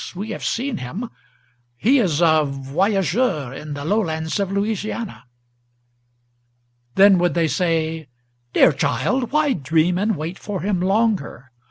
[0.15, 1.11] we have seen him.
[1.77, 5.25] He is a Voyageur in the lowlands of Louisiana."
[6.95, 8.07] Then would they say:
[8.53, 9.31] "Dear child!
[9.31, 11.51] why dream and wait for him longer?